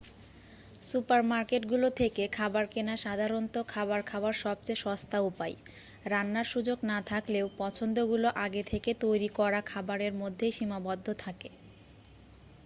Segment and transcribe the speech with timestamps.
[0.83, 5.55] সুপারমার্কেটগুলো থেকে খাবার কেনা সাধারণত খাবার খাওয়ার সবচেয়ে সস্তা উপায়
[6.05, 11.49] রান্নার সুযোগ না থাকলেও পছন্দগুলো আগে থেকে তৈরি করা খাবারের মধ্যেই সীমাবদ্ধ থাকে